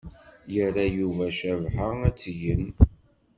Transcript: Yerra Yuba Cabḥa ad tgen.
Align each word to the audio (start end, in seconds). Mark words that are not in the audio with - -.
Yerra 0.53 0.85
Yuba 0.97 1.25
Cabḥa 1.39 1.87
ad 2.07 2.15
tgen. 2.21 2.65